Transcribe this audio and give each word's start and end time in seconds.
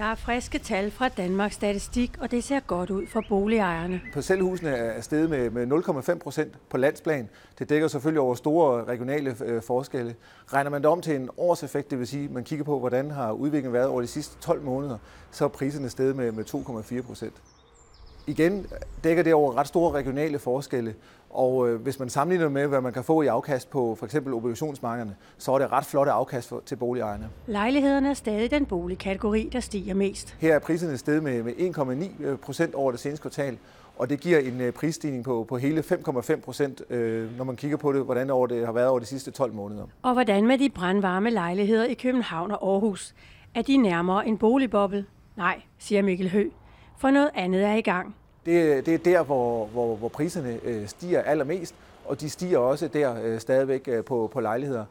Der 0.00 0.06
er 0.06 0.14
friske 0.14 0.58
tal 0.58 0.90
fra 0.90 1.08
Danmarks 1.08 1.54
Statistik, 1.54 2.16
og 2.20 2.30
det 2.30 2.44
ser 2.44 2.60
godt 2.60 2.90
ud 2.90 3.06
for 3.06 3.24
boligejerne. 3.28 4.00
Parcelhusene 4.12 4.70
er 4.70 5.00
steget 5.00 5.30
med, 5.30 5.50
med 5.50 6.12
0,5 6.12 6.18
procent 6.18 6.54
på 6.70 6.76
landsplan. 6.76 7.28
Det 7.58 7.68
dækker 7.68 7.88
selvfølgelig 7.88 8.20
over 8.20 8.34
store 8.34 8.84
regionale 8.84 9.36
øh, 9.44 9.62
forskelle. 9.62 10.14
Regner 10.52 10.70
man 10.70 10.82
det 10.82 10.90
om 10.90 11.00
til 11.00 11.16
en 11.16 11.30
årseffekt, 11.36 11.90
det 11.90 11.98
vil 11.98 12.06
sige, 12.06 12.24
at 12.24 12.30
man 12.30 12.44
kigger 12.44 12.64
på, 12.64 12.78
hvordan 12.78 13.10
har 13.10 13.32
udviklingen 13.32 13.72
været 13.72 13.86
over 13.86 14.00
de 14.00 14.06
sidste 14.06 14.36
12 14.40 14.62
måneder, 14.62 14.98
så 15.30 15.44
er 15.44 15.48
priserne 15.48 15.90
steget 15.90 16.16
med, 16.16 16.32
med 16.32 16.44
2,4 16.44 17.02
procent. 17.02 17.34
Igen 18.30 18.66
dækker 19.04 19.22
det 19.22 19.34
over 19.34 19.56
ret 19.56 19.66
store 19.66 19.92
regionale 19.92 20.38
forskelle, 20.38 20.94
og 21.30 21.68
øh, 21.68 21.80
hvis 21.80 21.98
man 21.98 22.08
sammenligner 22.08 22.48
med, 22.48 22.66
hvad 22.66 22.80
man 22.80 22.92
kan 22.92 23.04
få 23.04 23.22
i 23.22 23.26
afkast 23.26 23.70
på 23.70 23.94
for 23.94 24.06
eksempel 24.06 24.34
obligationsmarkederne, 24.34 25.16
så 25.38 25.52
er 25.52 25.58
det 25.58 25.72
ret 25.72 25.84
flotte 25.86 26.12
afkast 26.12 26.48
for, 26.48 26.62
til 26.66 26.76
boligejerne. 26.76 27.28
Lejlighederne 27.46 28.10
er 28.10 28.14
stadig 28.14 28.50
den 28.50 28.66
boligkategori, 28.66 29.48
der 29.52 29.60
stiger 29.60 29.94
mest. 29.94 30.36
Her 30.38 30.54
er 30.54 30.58
priserne 30.58 30.98
steget 30.98 31.22
med, 31.22 31.42
med 31.42 31.52
1,9 31.52 32.36
procent 32.36 32.74
over 32.74 32.90
det 32.90 33.00
seneste 33.00 33.22
kvartal, 33.22 33.58
og 33.98 34.10
det 34.10 34.20
giver 34.20 34.38
en 34.38 34.60
øh, 34.60 34.72
prisstigning 34.72 35.24
på, 35.24 35.46
på 35.48 35.56
hele 35.56 35.80
5,5 35.80 36.40
procent, 36.40 36.82
øh, 36.90 37.36
når 37.36 37.44
man 37.44 37.56
kigger 37.56 37.76
på 37.76 37.92
det, 37.92 38.04
hvordan 38.04 38.30
over 38.30 38.46
det 38.46 38.66
har 38.66 38.72
været 38.72 38.88
over 38.88 38.98
de 38.98 39.06
sidste 39.06 39.30
12 39.30 39.52
måneder. 39.52 39.86
Og 40.02 40.12
hvordan 40.12 40.46
med 40.46 40.58
de 40.58 40.70
brandvarme 40.70 41.30
lejligheder 41.30 41.84
i 41.84 41.94
København 41.94 42.50
og 42.50 42.72
Aarhus? 42.72 43.14
Er 43.54 43.62
de 43.62 43.76
nærmere 43.76 44.28
en 44.28 44.38
boligboble? 44.38 45.04
Nej, 45.36 45.60
siger 45.78 46.02
Mikkel 46.02 46.30
Hø, 46.30 46.48
for 46.98 47.10
noget 47.10 47.30
andet 47.34 47.64
er 47.64 47.74
i 47.74 47.80
gang. 47.80 48.14
Det, 48.46 48.86
det 48.86 48.94
er 48.94 48.98
der, 48.98 49.22
hvor, 49.22 49.66
hvor, 49.66 49.96
hvor 49.96 50.08
priserne 50.08 50.60
øh, 50.64 50.88
stiger 50.88 51.22
allermest, 51.22 51.74
og 52.04 52.20
de 52.20 52.30
stiger 52.30 52.58
også 52.58 52.88
der 52.88 53.14
øh, 53.22 53.40
stadigvæk 53.40 53.88
øh, 53.88 54.04
på, 54.04 54.30
på 54.32 54.40
lejligheder. 54.40 54.84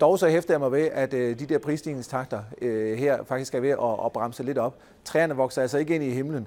Dog 0.00 0.18
så 0.18 0.28
hæfter 0.28 0.54
jeg 0.54 0.60
mig 0.60 0.72
ved, 0.72 0.88
at 0.92 1.12
de 1.12 1.34
der 1.34 1.58
prisstigningstakter 1.58 2.40
her 2.96 3.24
faktisk 3.24 3.54
er 3.54 3.60
ved 3.60 3.70
at, 3.70 4.04
at 4.04 4.12
bremse 4.12 4.42
lidt 4.42 4.58
op. 4.58 4.76
Træerne 5.04 5.36
vokser 5.36 5.62
altså 5.62 5.78
ikke 5.78 5.94
ind 5.94 6.04
i 6.04 6.10
himlen. 6.10 6.46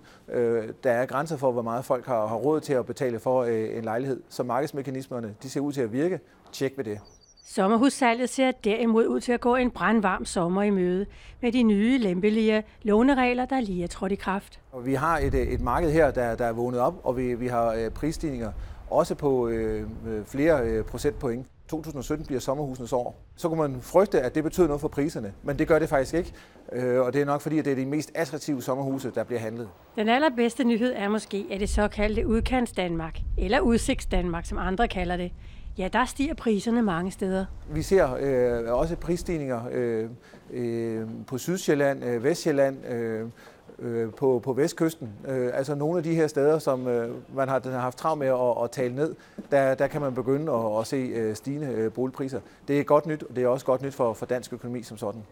Der 0.83 0.91
er 0.91 1.05
grænser 1.05 1.37
for, 1.37 1.51
hvor 1.51 1.61
meget 1.61 1.85
folk 1.85 2.05
har, 2.05 2.27
har 2.27 2.35
råd 2.35 2.59
til 2.59 2.73
at 2.73 2.85
betale 2.85 3.19
for 3.19 3.45
en 3.45 3.83
lejlighed. 3.83 4.21
Så 4.29 4.43
markedsmekanismerne 4.43 5.35
de 5.43 5.49
ser 5.49 5.59
ud 5.59 5.73
til 5.73 5.81
at 5.81 5.93
virke. 5.93 6.19
Tjek 6.51 6.73
ved 6.77 6.83
det. 6.85 6.99
Sommerhussalget 7.45 8.29
ser 8.29 8.51
derimod 8.51 9.07
ud 9.07 9.19
til 9.19 9.31
at 9.31 9.41
gå 9.41 9.55
en 9.55 9.71
brandvarm 9.71 10.25
sommer 10.25 10.63
i 10.63 10.69
møde 10.69 11.05
med 11.41 11.51
de 11.51 11.63
nye 11.63 11.97
lempelige 11.97 12.63
låneregler, 12.83 13.45
der 13.45 13.59
lige 13.59 13.83
er 13.83 13.87
trådt 13.87 14.11
i 14.11 14.15
kraft. 14.15 14.59
Vi 14.83 14.93
har 14.93 15.17
et, 15.17 15.33
et 15.53 15.61
marked 15.61 15.91
her, 15.91 16.11
der, 16.11 16.35
der 16.35 16.45
er 16.45 16.51
vågnet 16.51 16.79
op, 16.79 17.01
og 17.03 17.17
vi, 17.17 17.33
vi 17.33 17.47
har 17.47 17.73
øh, 17.73 17.91
prisstigninger 17.91 18.51
også 18.89 19.15
på 19.15 19.47
øh, 19.47 19.87
flere 20.25 20.61
øh, 20.63 20.85
procentpoint. 20.85 21.47
2017 21.67 22.25
bliver 22.25 22.39
sommerhusenes 22.39 22.93
år. 22.93 23.21
Så 23.35 23.49
kunne 23.49 23.61
man 23.61 23.81
frygte, 23.81 24.21
at 24.21 24.35
det 24.35 24.43
betyder 24.43 24.67
noget 24.67 24.81
for 24.81 24.87
priserne, 24.87 25.33
men 25.43 25.59
det 25.59 25.67
gør 25.67 25.79
det 25.79 25.89
faktisk 25.89 26.13
ikke. 26.13 26.33
Øh, 26.71 27.01
og 27.01 27.13
det 27.13 27.21
er 27.21 27.25
nok 27.25 27.41
fordi, 27.41 27.59
at 27.59 27.65
det 27.65 27.71
er 27.71 27.75
de 27.75 27.85
mest 27.85 28.11
attraktive 28.15 28.61
sommerhuse, 28.61 29.11
der 29.15 29.23
bliver 29.23 29.39
handlet. 29.39 29.69
Den 29.95 30.09
allerbedste 30.09 30.63
nyhed 30.63 30.93
er 30.95 31.09
måske, 31.09 31.45
at 31.51 31.59
det 31.59 31.69
såkaldte 31.69 32.27
udkants 32.27 32.71
Danmark, 32.71 33.19
eller 33.37 33.59
udsigts 33.59 34.05
Danmark, 34.05 34.45
som 34.45 34.57
andre 34.57 34.87
kalder 34.87 35.17
det, 35.17 35.31
Ja, 35.79 35.87
der 35.87 36.05
stiger 36.05 36.33
priserne 36.33 36.81
mange 36.81 37.11
steder. 37.11 37.45
Vi 37.71 37.81
ser 37.81 38.17
øh, 38.19 38.73
også 38.73 38.95
prisstigninger 38.95 39.61
øh, 39.71 40.09
øh, 40.51 41.07
på 41.27 41.37
Sydsjælland, 41.37 42.03
øh, 42.03 42.23
Vestjylland, 42.23 42.85
øh, 42.85 43.25
øh, 43.79 44.13
på, 44.13 44.41
på 44.43 44.53
vestkysten. 44.53 45.09
Øh, 45.27 45.51
altså 45.53 45.75
nogle 45.75 45.97
af 45.97 46.03
de 46.03 46.15
her 46.15 46.27
steder, 46.27 46.59
som 46.59 46.87
øh, 46.87 47.15
man 47.35 47.47
har, 47.47 47.59
den 47.59 47.71
har 47.71 47.79
haft 47.79 47.97
travlt 47.97 48.19
med 48.19 48.27
at, 48.27 48.63
at 48.63 48.71
tale 48.71 48.95
ned, 48.95 49.15
der, 49.51 49.75
der 49.75 49.87
kan 49.87 50.01
man 50.01 50.15
begynde 50.15 50.51
at, 50.51 50.79
at 50.79 50.87
se 50.87 50.95
øh, 50.95 51.35
stigende 51.35 51.67
øh, 51.67 51.91
boligpriser. 51.91 52.39
Det 52.67 52.79
er 52.79 52.83
godt 52.83 53.05
nyt, 53.05 53.23
og 53.23 53.35
det 53.35 53.43
er 53.43 53.47
også 53.47 53.65
godt 53.65 53.81
nyt 53.81 53.93
for, 53.93 54.13
for 54.13 54.25
dansk 54.25 54.53
økonomi 54.53 54.83
som 54.83 54.97
sådan. 54.97 55.23